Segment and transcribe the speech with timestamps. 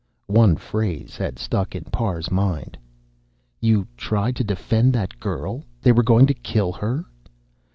[0.33, 2.75] One phase had stuck in Parr's mind.
[3.59, 5.63] "You tried to defend that girl.
[5.79, 7.05] They were going to kill her?"